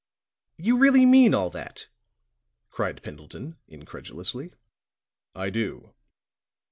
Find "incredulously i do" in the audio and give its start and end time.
3.67-5.93